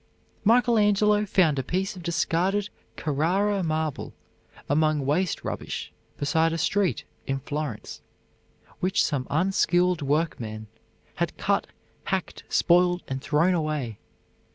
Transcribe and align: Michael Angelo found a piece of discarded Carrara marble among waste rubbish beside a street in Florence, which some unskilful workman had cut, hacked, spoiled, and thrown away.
Michael 0.43 0.79
Angelo 0.79 1.27
found 1.27 1.59
a 1.59 1.63
piece 1.63 1.95
of 1.95 2.01
discarded 2.01 2.69
Carrara 2.95 3.61
marble 3.61 4.15
among 4.67 5.05
waste 5.05 5.43
rubbish 5.43 5.91
beside 6.17 6.51
a 6.51 6.57
street 6.57 7.03
in 7.27 7.37
Florence, 7.37 8.01
which 8.79 9.05
some 9.05 9.27
unskilful 9.29 10.07
workman 10.07 10.65
had 11.17 11.37
cut, 11.37 11.67
hacked, 12.05 12.43
spoiled, 12.49 13.03
and 13.07 13.21
thrown 13.21 13.53
away. 13.53 13.99